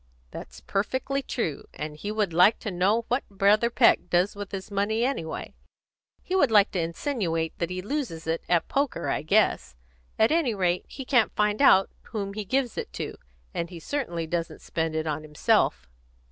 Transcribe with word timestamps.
That's 0.31 0.61
perfectly 0.61 1.21
true. 1.21 1.65
And 1.75 1.95
he 1.95 2.11
would 2.11 2.33
like 2.33 2.57
to 2.61 2.71
know 2.71 3.05
what 3.07 3.23
Brother 3.29 3.69
Peck 3.69 4.09
does 4.09 4.35
with 4.35 4.51
his 4.51 4.71
money, 4.71 5.05
anyway. 5.05 5.53
He 6.23 6.35
would 6.35 6.49
like 6.49 6.71
to 6.71 6.79
insinuate 6.79 7.55
that 7.59 7.69
he 7.69 7.83
loses 7.83 8.25
it 8.25 8.41
at 8.49 8.67
poker, 8.67 9.09
I 9.09 9.21
guess; 9.21 9.75
at 10.17 10.31
any 10.31 10.55
rate, 10.55 10.85
he 10.87 11.05
can't 11.05 11.35
find 11.35 11.61
out 11.61 11.91
whom 12.05 12.33
he 12.33 12.45
gives 12.45 12.79
it 12.79 12.91
to, 12.93 13.13
and 13.53 13.69
he 13.69 13.79
certainly 13.79 14.25
doesn't 14.25 14.61
spend 14.61 14.95
it 14.95 15.05
on 15.05 15.21
himself." 15.21 15.87